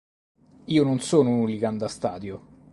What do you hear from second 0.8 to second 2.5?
non sono un hooligan da stadio.